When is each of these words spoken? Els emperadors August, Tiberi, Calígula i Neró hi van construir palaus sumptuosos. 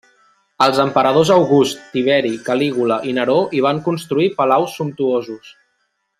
Els 0.65 0.77
emperadors 0.83 1.31
August, 1.35 1.83
Tiberi, 1.97 2.31
Calígula 2.47 2.97
i 3.11 3.13
Neró 3.19 3.37
hi 3.51 3.61
van 3.67 3.83
construir 3.91 4.31
palaus 4.41 4.75
sumptuosos. 4.81 5.55